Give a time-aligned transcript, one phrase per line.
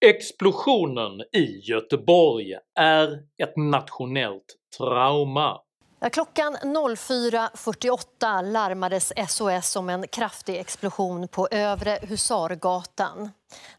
[0.00, 3.12] Explosionen i Göteborg är
[3.42, 5.60] ett nationellt trauma.
[6.12, 13.30] Klockan 04.48 larmades SOS om en kraftig explosion på Övre Husargatan.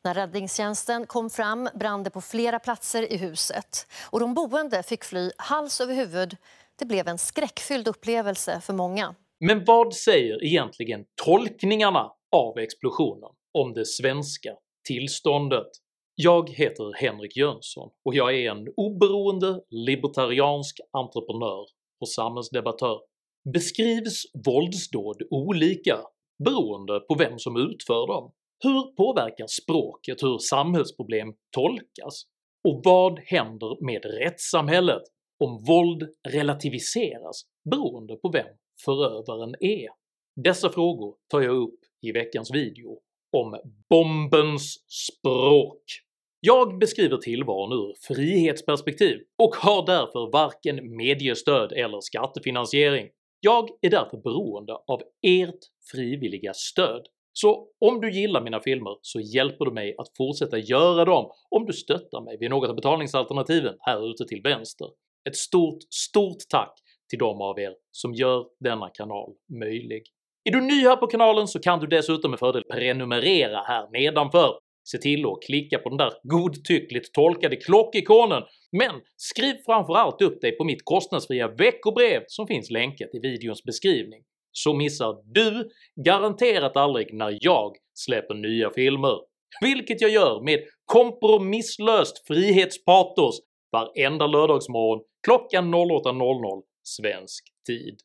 [0.03, 3.87] När räddningstjänsten kom fram brann det på flera platser i huset.
[4.09, 6.37] och De boende fick fly hals över huvud.
[6.79, 9.15] Det blev en skräckfylld upplevelse för många.
[9.39, 14.51] Men vad säger egentligen tolkningarna av explosionen om det svenska
[14.87, 15.67] tillståndet?
[16.21, 21.65] Jag heter Henrik Jönsson och jag är en oberoende libertariansk entreprenör
[22.01, 22.99] och samhällsdebattör.
[23.53, 25.97] Beskrivs våldsdåd olika
[26.43, 28.31] beroende på vem som utför dem?
[28.63, 32.23] Hur påverkar språket hur samhällsproblem tolkas?
[32.63, 35.03] Och vad händer med rättssamhället
[35.43, 39.89] om våld relativiseras beroende på vem förövaren är?
[40.43, 43.01] Dessa frågor tar jag upp i veckans video
[43.37, 45.83] om bombens språk.
[46.41, 53.07] Jag beskriver tillvaron ur frihetsperspektiv och har därför varken mediestöd eller skattefinansiering.
[53.39, 55.59] Jag är därför beroende av ert
[55.91, 57.01] frivilliga stöd.
[57.33, 61.65] Så om du gillar mina filmer så hjälper du mig att fortsätta göra dem om
[61.65, 64.87] du stöttar mig vid något av betalningsalternativen här ute till vänster.
[65.29, 66.73] Ett stort, stort tack
[67.09, 70.03] till de av er som gör denna kanal möjlig.
[70.43, 74.59] Är du ny här på kanalen så kan du dessutom med fördel prenumerera här nedanför
[74.91, 80.57] se till att klicka på den där godtyckligt tolkade klockikonen, men skriv framförallt upp dig
[80.57, 85.69] på mitt kostnadsfria veckobrev som finns länkat i videons beskrivning, så missar du
[86.05, 89.17] garanterat aldrig när jag släpper nya filmer,
[89.61, 93.39] vilket jag gör med kompromisslöst frihetspatos
[93.71, 97.97] varenda lördagsmorgon klockan 08.00 svensk tid.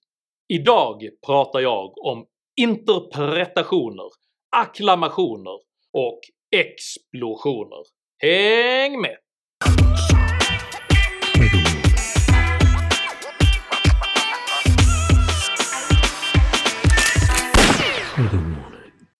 [0.49, 2.27] Idag pratar jag om
[2.57, 4.09] interpretationer,
[4.57, 5.59] acklamationer
[5.93, 6.21] och
[6.55, 7.83] explosioner.
[8.19, 9.17] Häng med!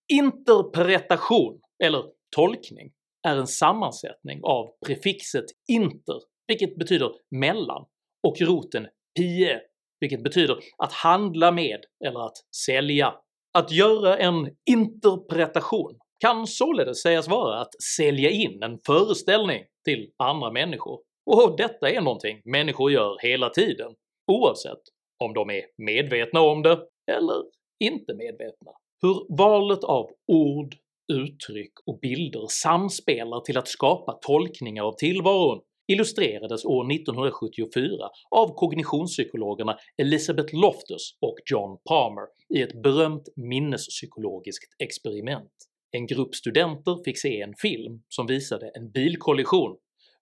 [0.09, 2.05] Interpretation, eller
[2.37, 2.93] tolkning,
[3.29, 7.85] är en sammansättning av prefixet “inter” vilket betyder mellan
[8.27, 9.61] och roten “pie”
[10.01, 13.15] vilket betyder att handla med eller att sälja.
[13.59, 20.51] Att göra en interpretation kan således sägas vara att sälja in en föreställning till andra
[20.51, 23.95] människor, och detta är någonting människor gör hela tiden,
[24.33, 24.83] oavsett
[25.25, 26.79] om de är medvetna om det
[27.13, 27.43] eller
[27.85, 28.71] inte medvetna.
[29.03, 30.75] Hur valet av ord,
[31.13, 35.61] uttryck och bilder samspelar till att skapa tolkningar av tillvaron
[35.93, 42.25] illustrerades år 1974 av kognitionspsykologerna Elizabeth Loftus och John Palmer
[42.55, 45.53] i ett berömt minnespsykologiskt experiment.
[45.97, 49.77] En grupp studenter fick se en film som visade en bilkollision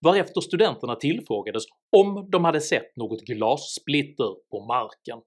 [0.05, 1.63] varefter studenterna tillfrågades
[1.97, 5.19] om de hade sett något glassplitter på marken.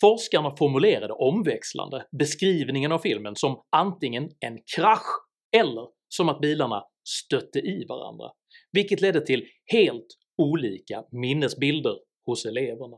[0.00, 5.26] Forskarna formulerade omväxlande beskrivningen av filmen som antingen en krasch
[5.56, 8.30] eller som att bilarna stötte i varandra,
[8.72, 10.06] vilket ledde till helt
[10.42, 12.96] olika minnesbilder hos eleverna.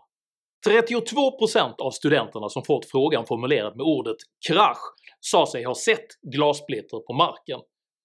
[0.66, 4.16] 32% av studenterna som fått frågan formulerad med ordet
[4.48, 7.60] “krasch” sa sig ha sett glassplitter på marken,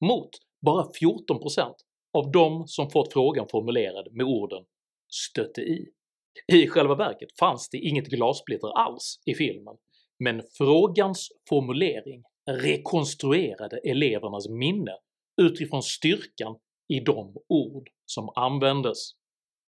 [0.06, 0.30] mot
[0.66, 1.74] bara 14%
[2.18, 4.64] av de som fått frågan formulerad med orden
[5.14, 5.86] “stötte i”.
[6.54, 9.76] I själva verket fanns det inget glassplitter alls i filmen,
[10.20, 14.92] men frågans formulering rekonstruerade elevernas minne
[15.42, 16.56] utifrån styrkan
[16.94, 19.12] i de ord som användes.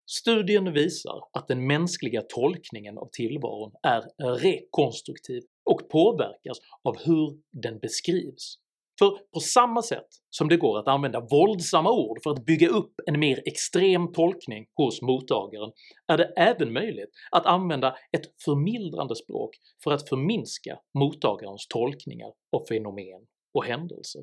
[0.09, 4.01] Studien visar att den mänskliga tolkningen av tillvaron är
[4.35, 8.57] rekonstruktiv och påverkas av hur den beskrivs.
[8.99, 12.93] För på samma sätt som det går att använda våldsamma ord för att bygga upp
[13.05, 15.71] en mer extrem tolkning hos mottagaren
[16.07, 22.65] är det även möjligt att använda ett förmildrande språk för att förminska mottagarens tolkningar av
[22.69, 24.21] fenomen och händelser.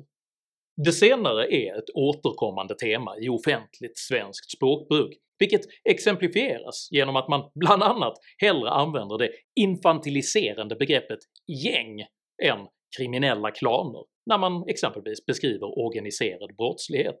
[0.85, 7.51] Det senare är ett återkommande tema i offentligt svenskt språkbruk, vilket exemplifieras genom att man
[7.55, 11.19] bland annat hellre använder det infantiliserande begreppet
[11.63, 12.01] “gäng”
[12.43, 12.67] än
[12.97, 17.15] kriminella klaner när man exempelvis beskriver organiserad brottslighet.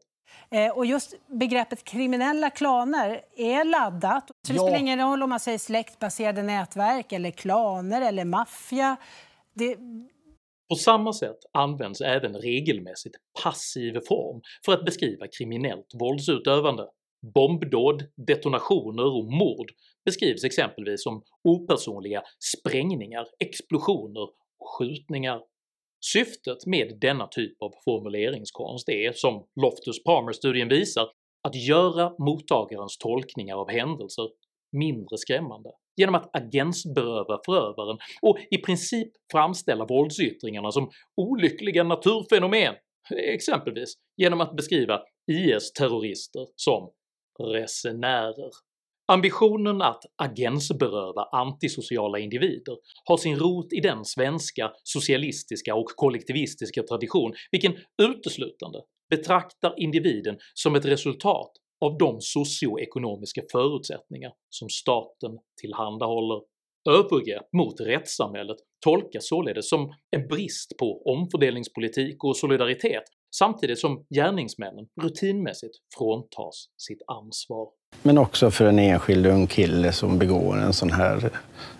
[0.51, 4.27] Eh, och just begreppet kriminella klaner är laddat.
[4.47, 4.63] Så det ja.
[4.63, 8.97] spelar ingen roll om man säger släktbaserade nätverk, eller klaner eller maffia.
[9.53, 9.77] Det,
[10.69, 16.87] på samma sätt används även regelmässigt passiv form för att beskriva kriminellt våldsutövande.
[17.33, 19.71] Bombdåd, detonationer och mord
[20.05, 24.21] beskrivs exempelvis som opersonliga sprängningar, explosioner
[24.59, 25.41] och skjutningar.
[26.13, 31.07] Syftet med denna typ av formuleringskonst är, som Loftus-Palmer-studien visar,
[31.47, 34.29] att göra mottagarens tolkningar av händelser
[34.71, 42.75] mindre skrämmande genom att agensberöva förövaren och i princip framställa våldsyttringarna som olyckliga naturfenomen,
[43.17, 45.01] exempelvis genom att beskriva
[45.31, 46.91] IS-terrorister som
[47.39, 48.51] “resenärer”.
[49.07, 57.33] Ambitionen att agensberöva antisociala individer har sin rot i den svenska socialistiska och kollektivistiska tradition
[57.51, 61.51] vilken uteslutande betraktar individen som ett resultat
[61.85, 66.41] av de socioekonomiska förutsättningar som staten tillhandahåller.
[66.89, 73.03] Övergrepp mot rättssamhället tolkas således som en brist på omfördelningspolitik och solidaritet
[73.37, 77.67] samtidigt som gärningsmännen rutinmässigt fråntas sitt ansvar.
[78.03, 81.29] Men också för en enskild ung kille som begår en sån här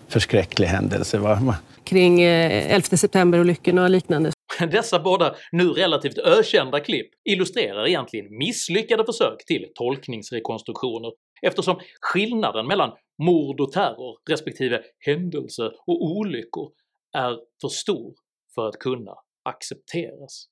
[0.08, 1.18] förskräcklig händelse.
[1.18, 1.56] Va?
[1.84, 4.32] Kring 11 eh, september-olyckorna och liknande.
[4.70, 11.12] Dessa båda nu relativt ökända klipp illustrerar egentligen misslyckade försök till tolkningsrekonstruktioner
[11.42, 12.92] eftersom skillnaden mellan
[13.22, 16.70] mord och terror respektive händelse och olyckor
[17.12, 18.14] är för stor
[18.54, 19.12] för att kunna
[19.42, 20.48] accepteras.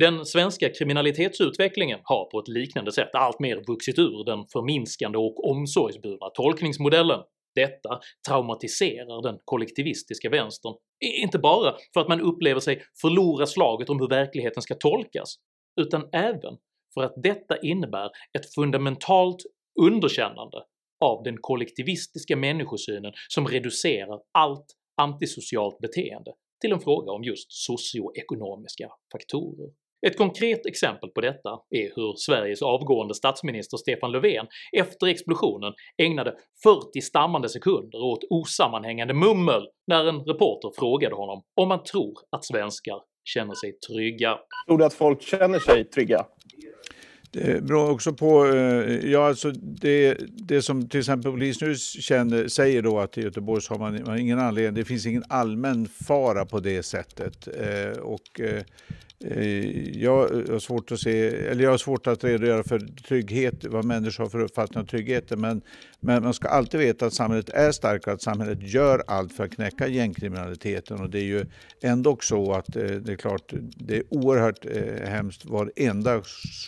[0.00, 6.30] Den svenska kriminalitetsutvecklingen har på ett liknande sätt alltmer vuxit ur den förminskande och omsorgsburna
[6.34, 7.20] tolkningsmodellen.
[7.54, 10.74] Detta traumatiserar den kollektivistiska vänstern,
[11.22, 15.36] inte bara för att man upplever sig förlora slaget om hur verkligheten ska tolkas,
[15.80, 16.56] utan även
[16.94, 19.42] för att detta innebär ett fundamentalt
[19.80, 20.58] underkännande
[21.04, 24.66] av den kollektivistiska människosynen som reducerar allt
[25.02, 29.70] antisocialt beteende till en fråga om just socioekonomiska faktorer.
[30.06, 36.34] Ett konkret exempel på detta är hur Sveriges avgående statsminister Stefan Löfven efter explosionen ägnade
[36.62, 42.44] 40 stammande sekunder åt osammanhängande mummel när en reporter frågade honom om han tror att
[42.44, 44.38] svenskar känner sig trygga.
[44.68, 46.26] Tror du att folk känner sig trygga?
[47.32, 48.46] Det beror också på...
[48.46, 50.16] Eh, ja, alltså det,
[50.48, 51.54] det som till exempel
[52.00, 55.06] känner, säger då att i Göteborg så har man, man har ingen anledning, det finns
[55.06, 57.48] ingen allmän fara på det sättet.
[57.48, 58.62] Eh, och Eh,
[59.24, 62.78] Eh, eh, jag har, svårt att se, eller jag har svårt att redogöra för
[63.08, 65.40] trygghet, vad människor har för uppfattning om tryggheten.
[65.40, 65.62] Men,
[66.00, 69.44] men man ska alltid veta att samhället är starkt och att samhället gör allt för
[69.44, 71.00] att knäcka gängkriminaliteten.
[71.00, 71.46] Och det är ju
[71.82, 75.44] ändå så att eh, det är klart, det är oerhört eh, hemskt.
[75.44, 76.22] Varenda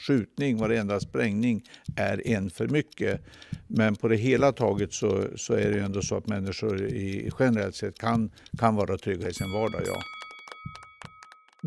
[0.07, 1.63] skjutning, varenda sprängning
[1.97, 3.21] är en för mycket.
[3.67, 7.31] Men på det hela taget så, så är det ju ändå så att människor i,
[7.39, 10.22] generellt sett kan, kan vara trygga i sin vardag, ja.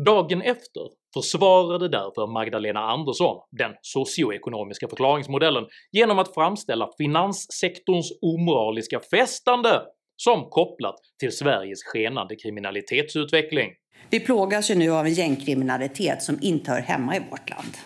[0.04, 0.82] Dagen efter
[1.14, 9.82] försvarade därför Magdalena Andersson den socioekonomiska förklaringsmodellen genom att framställa finanssektorns omoraliska festande
[10.16, 13.70] som kopplat till Sveriges skenande kriminalitetsutveckling.
[14.10, 17.76] Vi plågas ju nu av en gängkriminalitet som inte hör hemma i vårt land.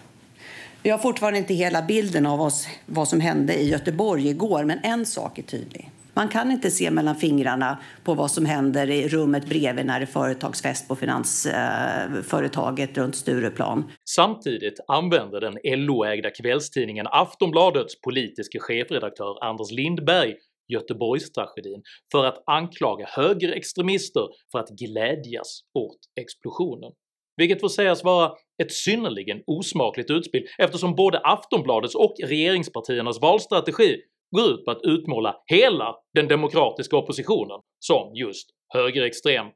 [0.83, 4.81] Vi har fortfarande inte hela bilden av oss, vad som hände i Göteborg igår, men
[4.83, 5.91] en sak är tydlig.
[6.15, 10.05] Man kan inte se mellan fingrarna på vad som händer i rummet bredvid när det
[10.05, 13.91] är företagsfest på finansföretaget eh, runt Stureplan.
[14.09, 20.35] Samtidigt använder den LO-ägda kvällstidningen Aftonbladets politiske chefredaktör Anders Lindberg
[20.69, 26.93] Göteborgstragedin för att anklaga högerextremister för att glädjas åt explosionen.
[27.37, 33.97] Vilket får sägas vara ett synnerligen osmakligt utspel eftersom både Aftonbladets och regeringspartiernas valstrategi
[34.31, 39.47] går ut på att utmåla hela den demokratiska oppositionen som just högerextrem.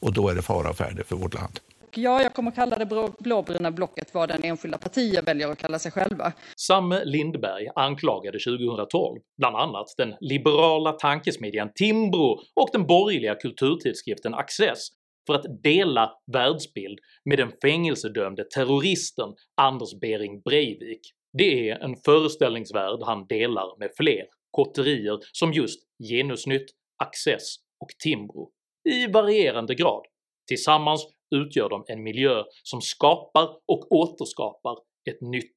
[0.00, 1.60] Och då är det fara och färde för vårt land.
[1.96, 5.92] Ja, jag kommer kalla det blåbruna blocket vad den enskilda partier väljer att kalla sig
[5.92, 6.32] själva.
[6.56, 14.88] Samme Lindberg anklagade 2012 bland annat den liberala tankesmedjan Timbro och den borgerliga kulturtidskriften Access
[15.26, 19.28] för att dela världsbild med den fängelsedömde terroristen
[19.60, 21.00] Anders Behring Breivik
[21.38, 26.66] det är en föreställningsvärld han delar med fler kotterier som just Genusnytt,
[27.04, 28.50] Access och Timbro
[28.88, 30.02] i varierande grad.
[30.48, 34.76] Tillsammans utgör de en miljö som skapar och återskapar
[35.10, 35.56] ett nytt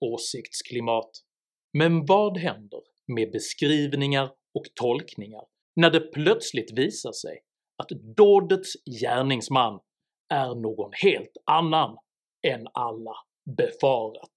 [0.00, 1.10] åsiktsklimat.
[1.78, 5.42] Men vad händer med beskrivningar och tolkningar
[5.76, 7.38] när det plötsligt visar sig
[7.82, 9.80] att dådets gärningsman
[10.34, 11.96] är någon helt annan
[12.46, 13.14] än alla
[13.56, 14.32] befarat?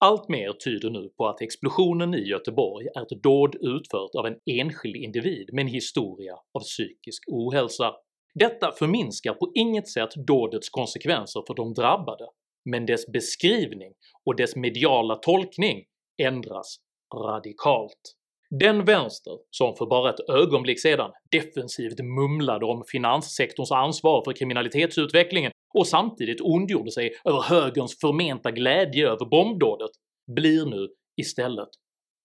[0.00, 4.36] Allt mer tyder nu på att explosionen i Göteborg är ett dåd utfört av en
[4.46, 7.94] enskild individ med en historia av psykisk ohälsa.
[8.34, 12.26] Detta förminskar på inget sätt dådets konsekvenser för de drabbade,
[12.64, 13.92] men dess beskrivning
[14.24, 15.84] och dess mediala tolkning
[16.22, 16.76] ändras
[17.14, 18.14] radikalt.
[18.50, 25.52] Den vänster som för bara ett ögonblick sedan defensivt mumlade om finanssektorns ansvar för kriminalitetsutvecklingen
[25.74, 29.90] och samtidigt ondgjorde sig över högerns förmenta glädje över bombdådet
[30.34, 31.68] blir nu istället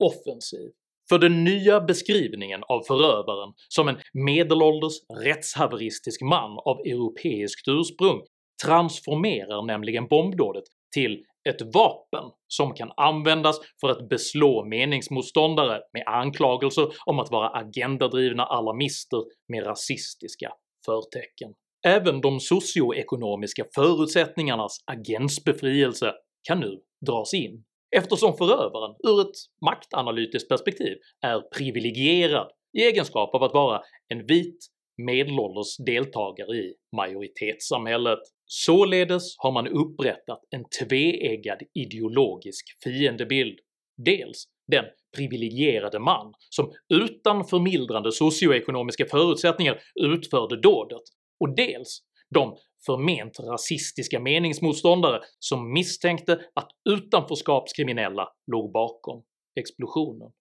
[0.03, 0.69] offensiv.
[1.09, 8.21] För den nya beskrivningen av förövaren som en medelålders rättshaveristisk man av europeiskt ursprung
[8.65, 16.88] transformerar nämligen bombdådet till ett vapen som kan användas för att beslå meningsmotståndare med anklagelser
[17.05, 20.53] om att vara agendadrivna alarmister med rasistiska
[20.85, 21.53] förtecken.
[21.88, 26.13] Även de socioekonomiska förutsättningarnas agensbefrielse
[26.48, 27.63] kan nu dras in
[27.96, 29.36] eftersom förövaren ur ett
[29.66, 34.58] maktanalytiskt perspektiv är privilegierad i egenskap av att vara en vit
[34.98, 38.20] medelålders deltagare i majoritetssamhället.
[38.46, 43.60] Således har man upprättat en tveeggad ideologisk fiendebild.
[44.06, 44.86] Dels den
[45.18, 51.02] privilegierade man som utan förmildrande socioekonomiska förutsättningar utförde dådet,
[51.43, 59.23] och dels de förment rasistiska meningsmotståndare som misstänkte att utanförskapskriminella låg bakom
[59.59, 60.31] explosionen.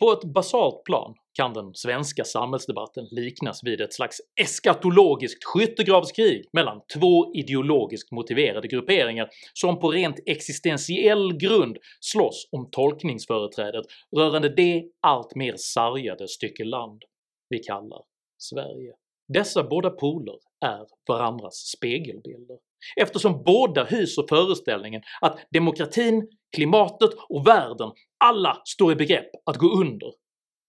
[0.00, 6.80] På ett basalt plan kan den svenska samhällsdebatten liknas vid ett slags eskatologiskt skyttegravskrig mellan
[6.94, 13.84] två ideologiskt motiverade grupperingar som på rent existentiell grund slåss om tolkningsföreträdet
[14.16, 17.02] rörande det allt mer sargade stycke land
[17.48, 18.02] vi kallar
[18.38, 18.92] Sverige.
[19.28, 22.58] Dessa båda poler är varandras spegelbilder,
[23.00, 27.92] eftersom båda hyser föreställningen att demokratin, klimatet och världen
[28.24, 30.12] alla står i begrepp att gå under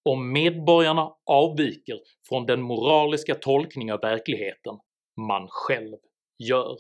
[0.10, 4.80] om medborgarna avviker från den moraliska tolkning av verkligheten
[5.28, 5.98] man själv
[6.50, 6.78] gör.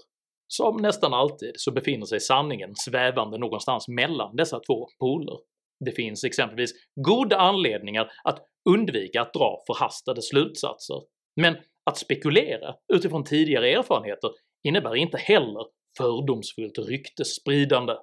[0.47, 5.37] Som nästan alltid så befinner sig sanningen svävande någonstans mellan dessa två poler.
[5.85, 11.01] Det finns exempelvis goda anledningar att undvika att dra förhastade slutsatser,
[11.35, 11.55] men
[11.87, 14.31] att spekulera utifrån tidigare erfarenheter
[14.63, 15.65] innebär inte heller
[15.97, 17.93] fördomsfullt ryktesspridande.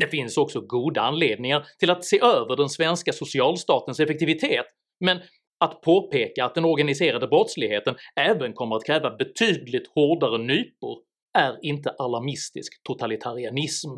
[0.00, 4.66] Det finns också goda anledningar till att se över den svenska socialstatens effektivitet,
[5.00, 5.20] men
[5.60, 10.98] att påpeka att den organiserade brottsligheten även kommer att kräva betydligt hårdare nypor
[11.38, 13.90] är inte alarmistisk totalitarianism.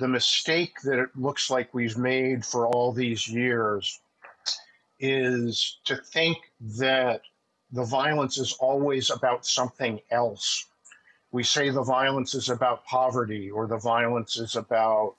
[0.00, 4.00] The mistake that it looks like we've made for all these years
[4.98, 6.36] is to think
[6.80, 7.20] that
[7.74, 10.66] the violence is always about something else.
[11.32, 15.16] We say the violence is about poverty or the violence is about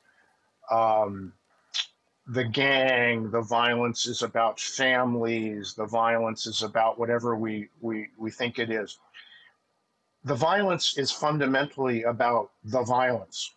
[0.72, 1.34] um,
[2.28, 8.32] the gang, the violence is about families, the violence is about whatever we, we, we
[8.32, 9.00] think it is.
[10.24, 13.52] The violence is fundamentally about the violence.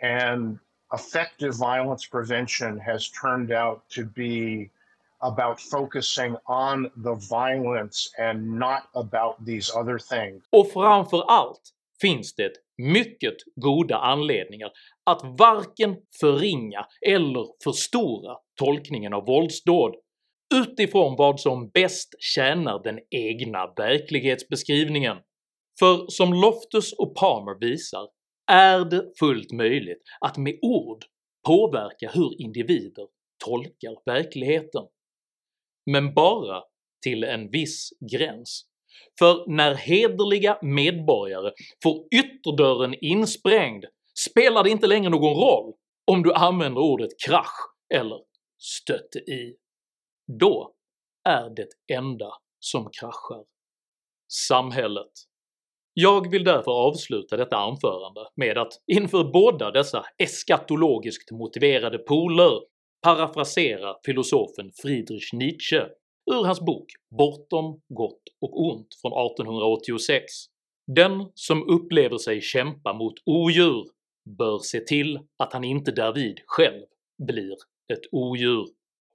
[0.00, 0.58] And
[0.92, 4.70] effective violence prevention has turned out to be
[5.24, 10.44] about focusing on the violence and not about these other things.
[10.52, 11.60] Och framför allt
[12.00, 14.70] finns det mycket goda anledningar
[15.04, 19.94] att varken förringa eller förstora tolkningen av våldsdåd
[20.54, 25.16] utifrån vad som bäst tjänar den egna verklighetsbeskrivningen.
[25.78, 28.08] För som Loftus och Palmer visar
[28.52, 31.04] är det fullt möjligt att med ord
[31.46, 33.06] påverka hur individer
[33.44, 34.82] tolkar verkligheten
[35.86, 36.62] men bara
[37.02, 38.64] till en viss gräns.
[39.18, 43.84] För när hederliga medborgare får ytterdörren insprängd
[44.28, 45.74] spelar det inte längre någon roll
[46.06, 48.20] om du använder ordet krasch eller
[48.58, 49.56] stötte i.
[50.38, 50.74] Då
[51.28, 53.44] är det enda som kraschar
[54.28, 55.12] samhället.
[55.92, 62.60] Jag vill därför avsluta detta anförande med att inför båda dessa eskatologiskt motiverade poler
[63.04, 65.88] parafrasera filosofen Friedrich Nietzsche
[66.30, 66.86] ur hans bok
[67.18, 70.24] “Bortom gott och ont” från 1886.
[70.86, 73.84] “Den som upplever sig kämpa mot odjur
[74.38, 76.82] bör se till att han inte därvid själv
[77.26, 77.56] blir
[77.92, 78.66] ett odjur.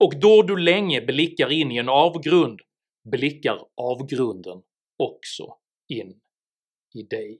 [0.03, 2.59] Och då du länge blickar in i en avgrund
[3.11, 4.61] blickar avgrunden
[4.97, 5.55] också
[5.87, 6.19] in
[6.93, 7.39] i dig.”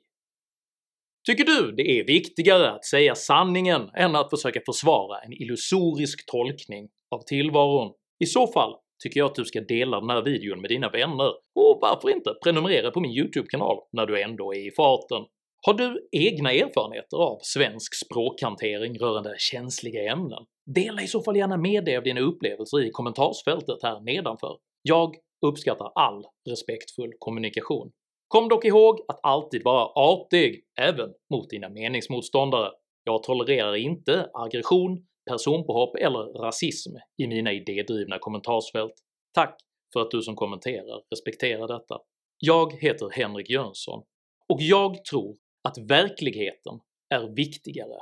[1.30, 6.90] Tycker du det är viktigare att säga sanningen än att försöka försvara en illusorisk tolkning
[7.16, 7.94] av tillvaron?
[8.24, 11.30] I så fall tycker jag att du ska dela den här videon med dina vänner,
[11.56, 15.26] och varför inte prenumerera på min YouTube-kanal när du ändå är i farten?
[15.66, 20.44] Har du egna erfarenheter av svensk språkhantering rörande känsliga ämnen?
[20.76, 24.58] Dela i så fall gärna med dig av dina upplevelser i kommentarsfältet här nedanför.
[24.82, 27.92] Jag uppskattar all respektfull kommunikation.
[28.30, 32.72] Kom dock ihåg att alltid vara artig även mot dina meningsmotståndare.
[33.04, 38.94] Jag tolererar inte aggression, personpåhopp eller rasism i mina idédrivna kommentarsfält.
[39.34, 39.60] Tack
[39.94, 42.00] för att du som kommenterar respekterar detta.
[42.38, 44.04] Jag heter Henrik Jönsson
[44.50, 48.00] och jag tror att verkligheten är viktigare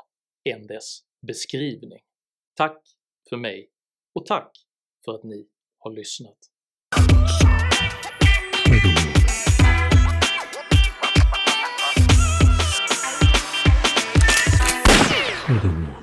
[0.50, 2.00] än dess beskrivning.
[2.56, 2.82] Tack
[3.30, 3.70] för mig
[4.16, 4.52] och tack
[5.06, 5.48] för att ni
[5.80, 6.38] har lyssnat.
[15.48, 15.96] 这个我